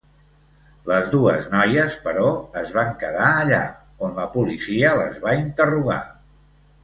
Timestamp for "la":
4.21-4.27